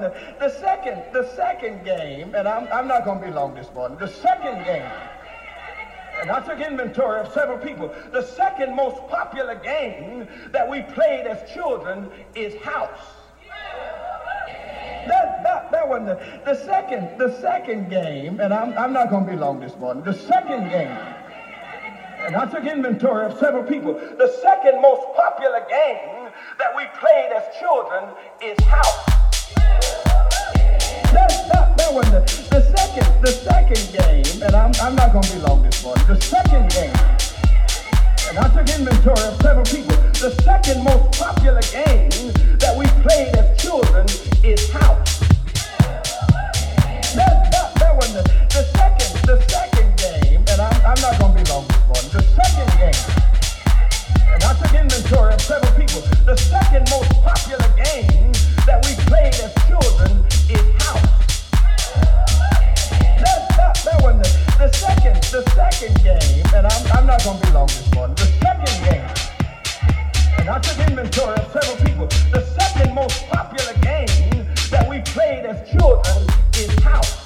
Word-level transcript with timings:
the, 0.00 0.48
second 0.60 1.02
the 1.12 1.28
second 1.34 1.84
game, 1.84 2.34
and 2.34 2.46
I'm, 2.46 2.68
I'm 2.72 2.86
not 2.86 3.04
going 3.04 3.20
to 3.20 3.26
be 3.26 3.32
long 3.32 3.54
this 3.54 3.72
morning. 3.74 3.98
The 3.98 4.08
second 4.08 4.64
game, 4.64 4.90
and 6.20 6.30
I 6.30 6.40
took 6.46 6.60
inventory 6.60 7.20
of 7.20 7.32
several 7.32 7.58
people. 7.58 7.94
The 8.12 8.22
second 8.22 8.76
most 8.76 9.06
popular 9.08 9.56
game 9.56 10.28
that 10.52 10.68
we 10.68 10.82
played 10.82 11.26
as 11.26 11.50
children 11.52 12.10
is 12.34 12.54
house. 12.62 13.06
That, 15.08 15.42
that, 15.42 15.72
that 15.72 15.88
one, 15.88 16.04
the, 16.04 16.14
the 16.44 16.54
second 16.54 17.18
the 17.18 17.36
second 17.40 17.90
game, 17.90 18.38
and 18.38 18.54
I'm, 18.54 18.76
I'm 18.78 18.92
not 18.92 19.10
going 19.10 19.26
to 19.26 19.32
be 19.32 19.36
long 19.36 19.58
this 19.58 19.76
morning. 19.76 20.04
The 20.04 20.14
second 20.14 20.68
game, 20.68 20.96
and 22.24 22.36
I 22.36 22.46
took 22.46 22.64
inventory 22.64 23.26
of 23.26 23.36
several 23.38 23.64
people. 23.64 23.94
The 23.94 24.32
second 24.42 24.80
most 24.80 25.02
popular 25.16 25.66
game 25.68 26.30
that 26.58 26.76
we 26.76 26.84
played 27.00 27.32
as 27.32 27.58
children 27.58 28.10
is 28.40 28.64
house. 28.64 29.11
Game 31.12 31.52
that 31.76 31.92
was 31.92 32.10
the, 32.10 32.20
the 32.48 32.76
second 32.76 33.22
the 33.22 33.32
second 33.32 33.84
game, 33.92 34.42
and 34.42 34.54
I'm, 34.54 34.72
I'm 34.80 34.96
not 34.96 35.12
going 35.12 35.24
to 35.24 35.32
be 35.34 35.40
long 35.40 35.62
this. 35.62 35.82
The 35.82 36.18
second 36.20 36.70
game, 36.70 36.96
and 38.28 38.38
I 38.38 38.48
took 38.48 38.68
inventory 38.74 39.20
of 39.28 39.36
several 39.42 39.64
people. 39.66 39.96
The 40.16 40.30
second 40.42 40.82
most 40.84 41.18
popular 41.20 41.60
game 41.68 42.32
that 42.58 42.74
we 42.76 42.86
played 43.02 43.36
as 43.36 43.60
children 43.60 44.06
is 44.42 44.70
house. 44.70 45.20
That, 47.12 47.52
that, 47.52 47.74
that 47.76 47.94
was 47.94 48.12
the, 48.14 48.22
the 48.48 48.64
second 48.72 49.12
the 49.26 49.36
second 49.48 49.96
game, 49.98 50.44
and 50.48 50.60
I'm, 50.60 50.76
I'm 50.86 51.00
not 51.02 51.20
going 51.20 51.36
to 51.36 51.44
be 51.44 51.50
long 51.50 51.66
this. 51.68 52.08
The 52.08 52.22
second 52.22 52.70
game, 52.80 53.21
children 59.92 60.26
is 60.50 60.74
house. 60.84 61.02
That, 63.18 63.48
that, 63.56 63.84
that 74.70 74.88
we 74.88 75.00
played 75.12 75.44
as 75.44 75.70
children 75.70 76.26
is 76.54 76.82
house. 76.82 77.24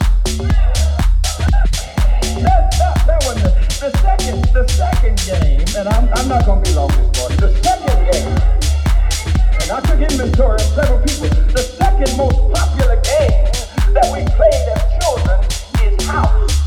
That's 2.42 2.78
that. 2.78 3.04
That 3.06 3.22
was 3.24 3.65
the, 3.80 3.90
second 4.00 4.44
the 4.54 4.66
second 4.68 5.16
game, 5.26 5.64
and 5.76 5.88
I'm, 5.88 6.08
I'm 6.14 6.28
not 6.28 6.46
going 6.46 6.62
to 6.62 6.70
be 6.70 6.74
long 6.74 6.88
this 6.88 7.20
morning. 7.20 7.38
The 7.38 7.52
second 7.62 7.98
game, 8.10 8.28
and 9.60 9.70
I 9.70 9.80
took 9.80 10.00
inventory 10.00 10.54
of 10.54 10.60
several 10.60 10.98
people. 11.00 11.28
The 11.52 11.62
second 11.62 12.16
most 12.16 12.40
popular 12.54 12.96
game 12.96 13.44
that 13.92 14.08
we 14.12 14.24
played 14.34 14.68
as 14.72 14.82
children 15.04 15.40
is 15.84 16.06
house. 16.06 16.65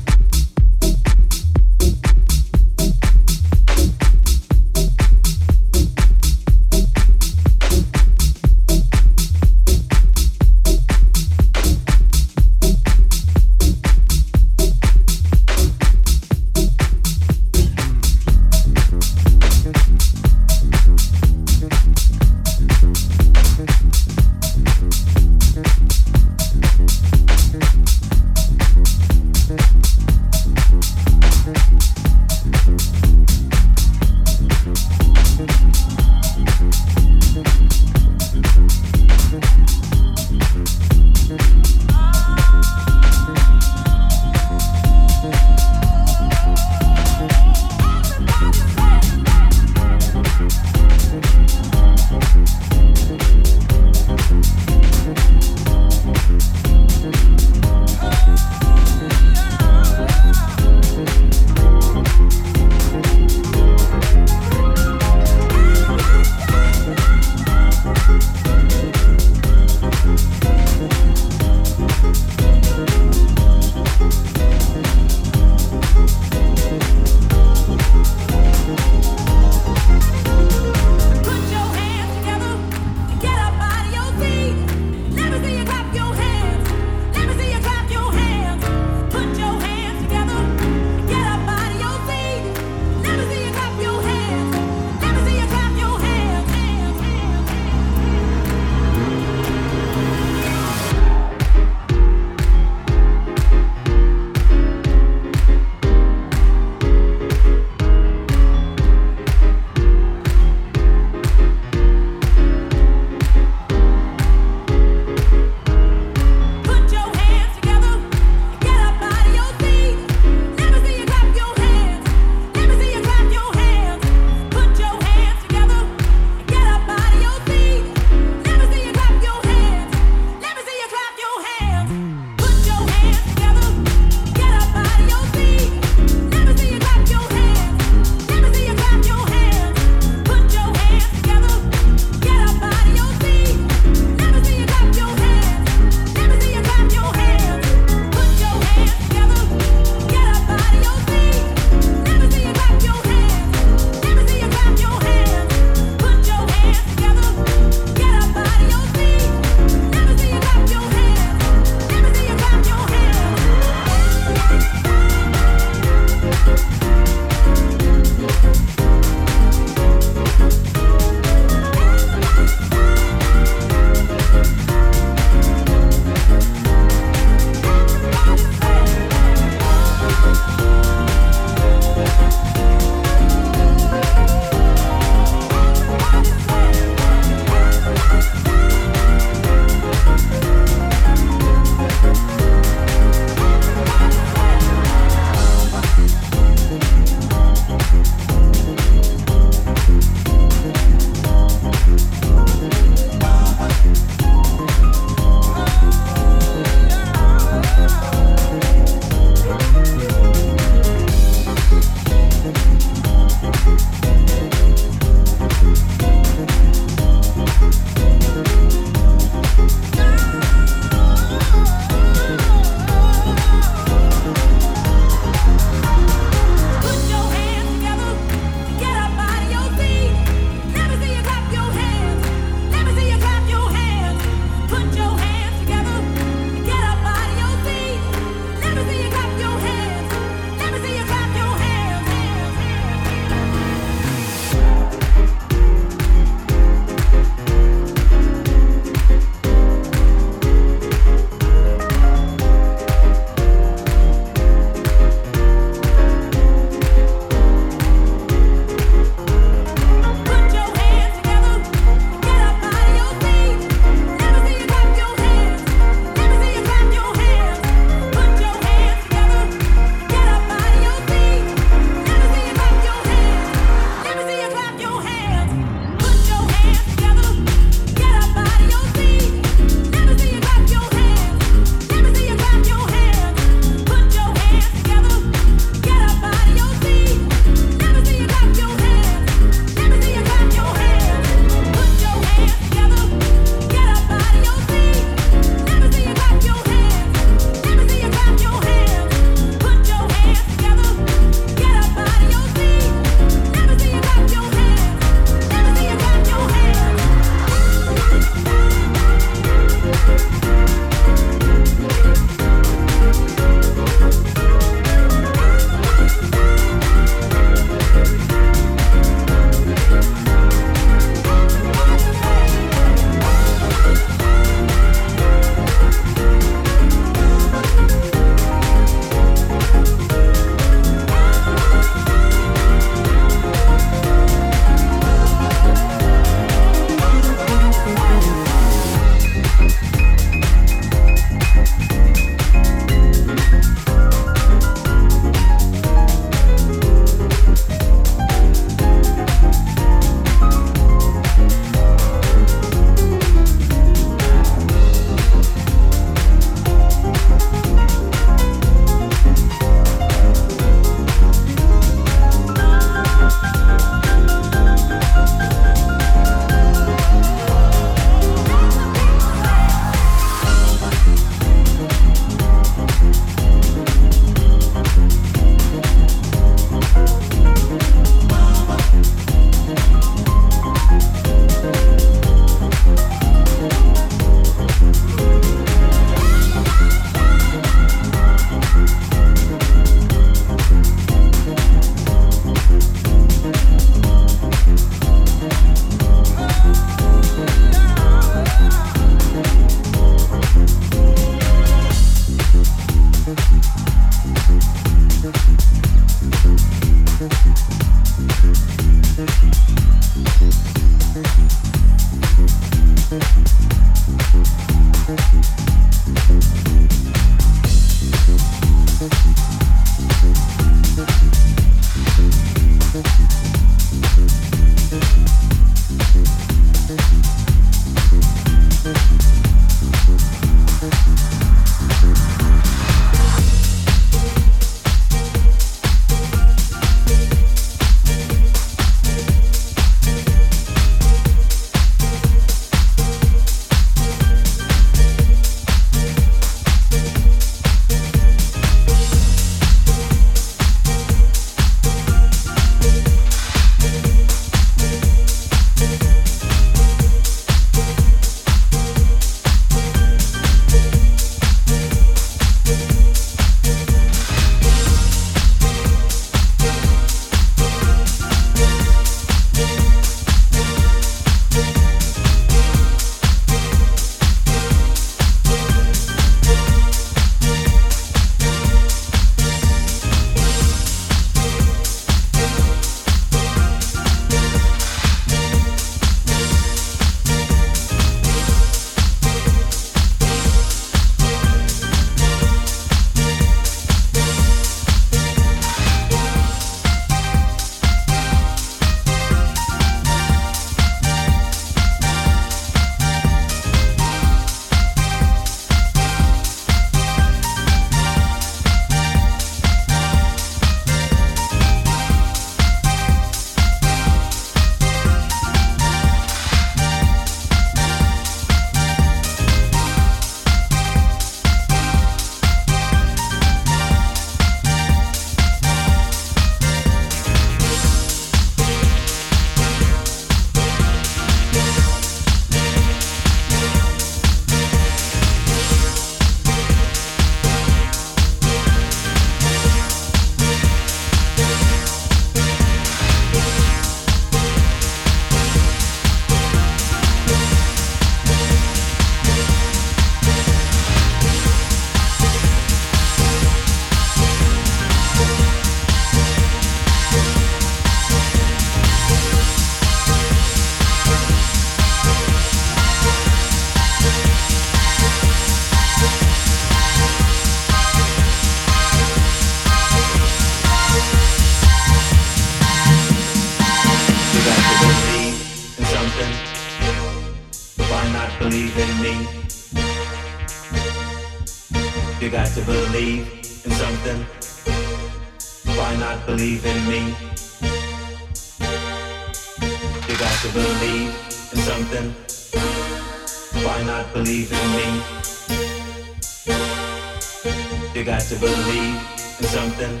To 598.28 598.34
believe 598.34 598.98
in 599.38 599.46
something. 599.46 600.00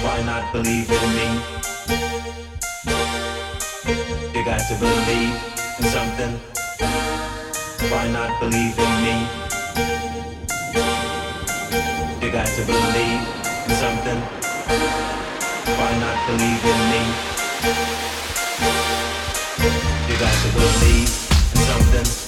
Why 0.00 0.22
not 0.22 0.52
believe 0.52 0.88
in 0.88 1.08
me? 1.18 1.28
You 4.32 4.44
got 4.44 4.60
to 4.68 4.76
believe 4.78 5.34
in 5.80 5.84
something. 5.90 6.38
Why 7.90 8.06
not 8.12 8.38
believe 8.38 8.78
in 8.78 8.94
me? 9.02 9.16
You 12.22 12.30
got 12.30 12.46
to 12.46 12.62
believe 12.64 13.22
in 13.66 13.74
something. 13.74 14.20
Why 15.80 15.92
not 15.98 16.18
believe 16.28 16.64
in 16.64 16.80
me? 16.92 17.02
You 20.08 20.16
got 20.20 20.36
to 20.44 20.48
believe 20.54 21.10
in 21.54 21.60
something. 21.66 22.27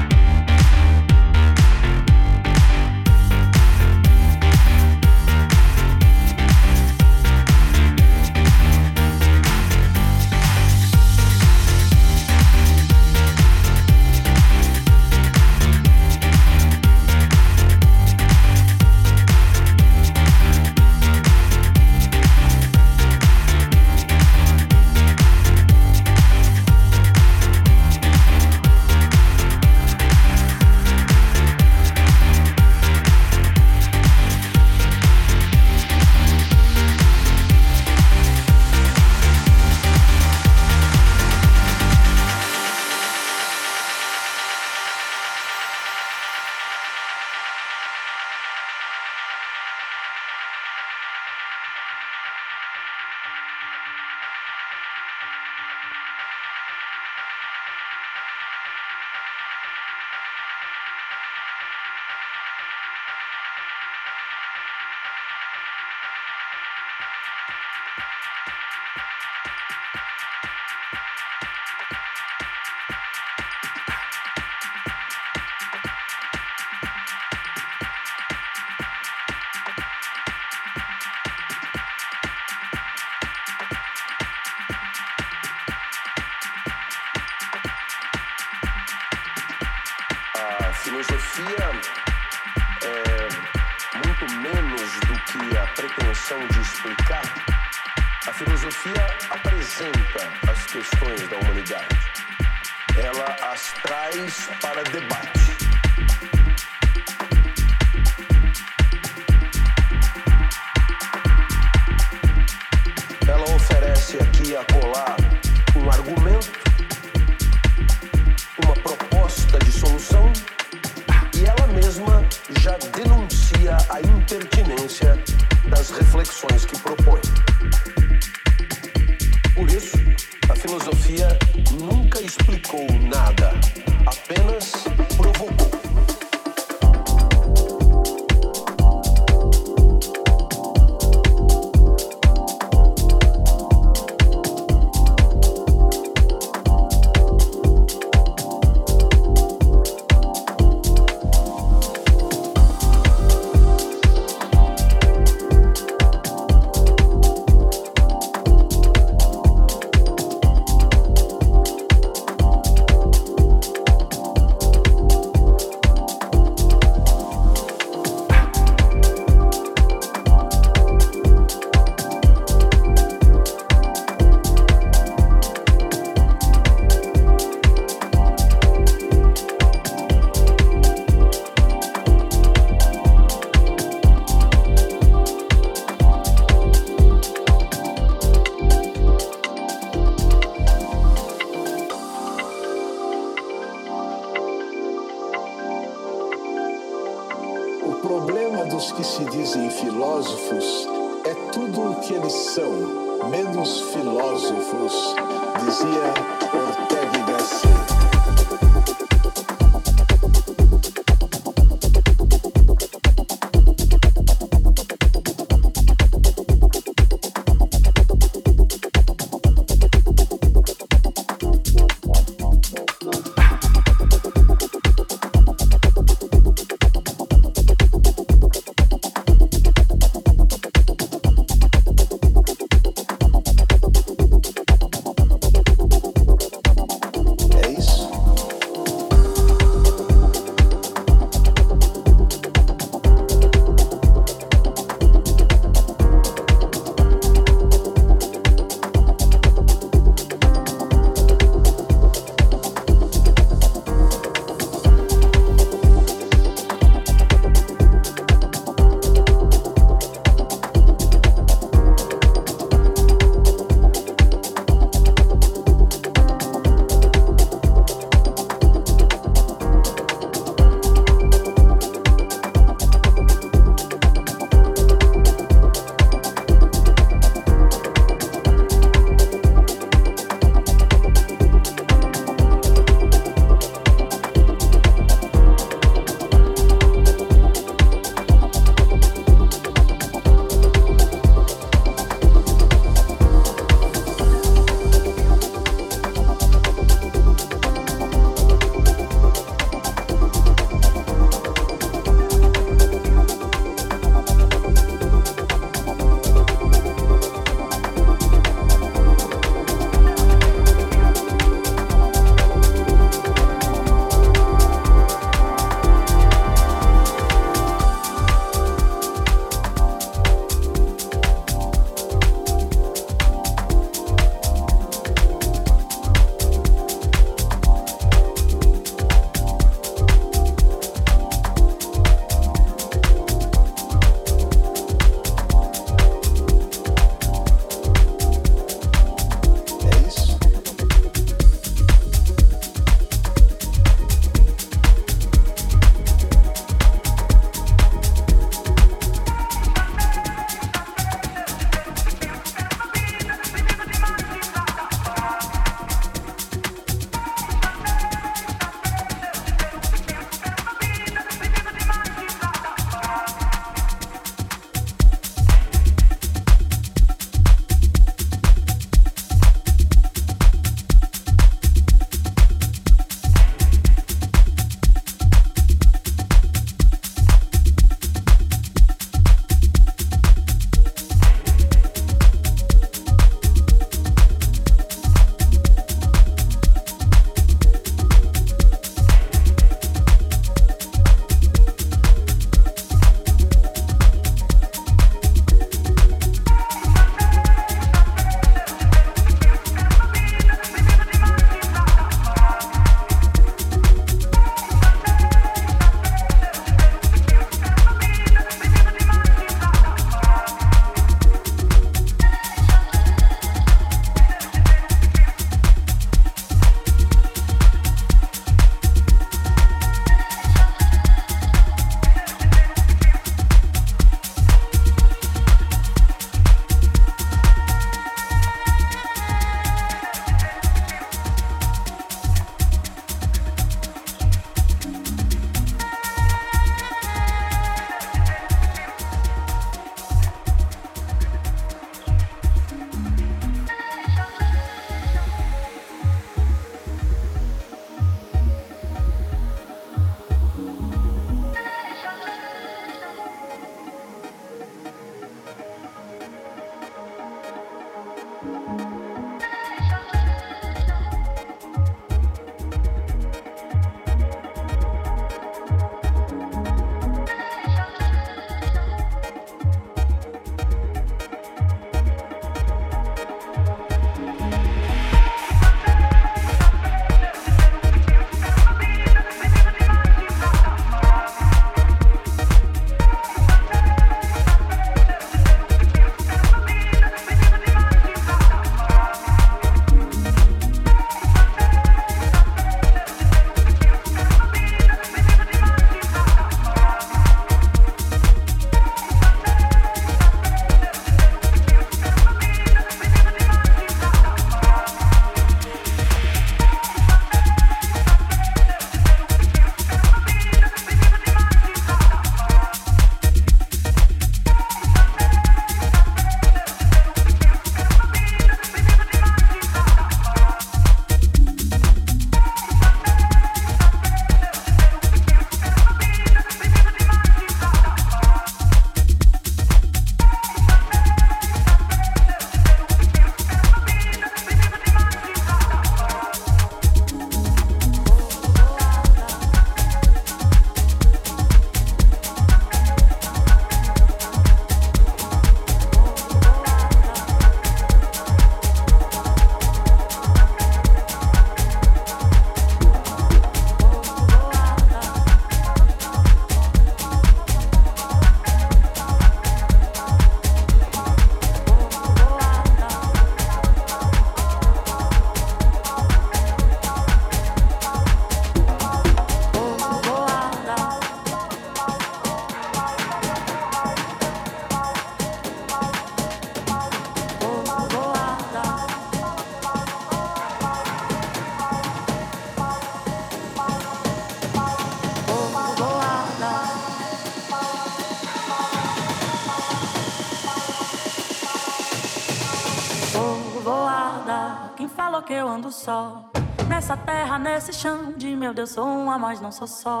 só. 595.86 596.28
Nessa 596.68 596.96
terra, 596.96 597.38
nesse 597.38 597.72
chão, 597.72 598.12
de 598.16 598.34
meu 598.34 598.52
Deus, 598.52 598.70
sou 598.70 598.84
uma, 598.84 599.16
mas 599.16 599.40
não 599.40 599.52
sou 599.52 599.68
só. 599.68 600.00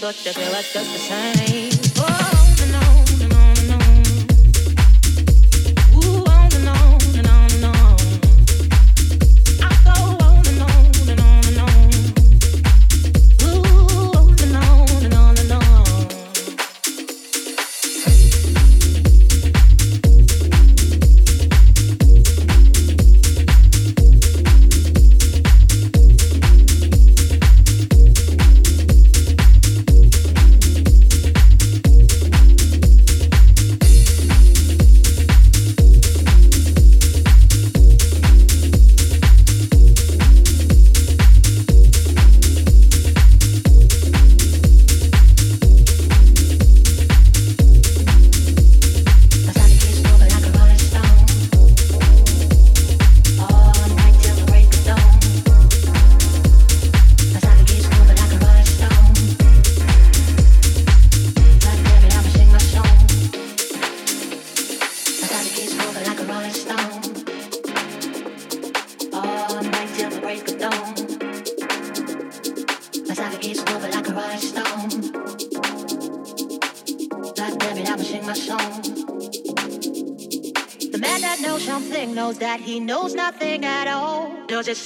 but 0.00 0.16
they 0.24 0.32
feel 0.32 0.52
us 0.52 0.72
just 0.72 0.92
the 0.92 0.98
same. 0.98 1.37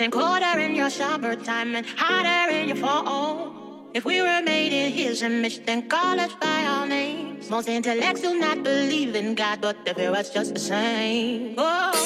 And 0.01 0.13
colder 0.13 0.59
in 0.59 0.75
your 0.75 0.91
summertime 0.91 1.75
and 1.75 1.87
hotter 1.87 2.55
in 2.55 2.69
your 2.69 2.77
fall. 2.77 3.53
If 3.95 4.05
we 4.05 4.23
were 4.23 4.41
made 4.43 4.73
in 4.73 4.93
His 4.93 5.23
image, 5.23 5.65
then 5.67 5.89
call 5.89 6.19
us 6.19 6.33
by 6.41 6.65
our 6.65 6.87
names. 6.87 7.51
Most 7.51 7.69
intellects 7.69 8.23
do 8.23 8.39
not 8.39 8.63
believe 8.63 9.15
in 9.15 9.35
God, 9.35 9.61
but 9.61 9.85
they 9.85 9.93
fear 9.93 10.13
us 10.13 10.31
just 10.31 10.55
the 10.55 10.61
same. 10.61 11.55
Oh, 11.59 12.02